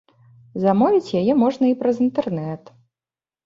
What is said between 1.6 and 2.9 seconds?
і праз інтэрнэт.